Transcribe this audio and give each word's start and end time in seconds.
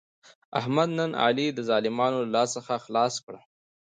احمد 0.59 0.89
نن 0.99 1.11
علي 1.23 1.47
د 1.53 1.59
ظالمانو 1.69 2.17
له 2.23 2.29
لاس 2.35 2.49
څخه 2.57 2.73
خلاص 2.85 3.13
کړ. 3.25 3.35